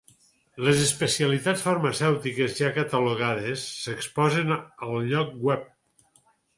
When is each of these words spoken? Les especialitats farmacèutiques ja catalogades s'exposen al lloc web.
Les 0.67 0.79
especialitats 0.85 1.65
farmacèutiques 1.65 2.57
ja 2.63 2.71
catalogades 2.79 3.69
s'exposen 3.85 4.59
al 4.61 5.09
lloc 5.15 5.35
web. 5.49 5.75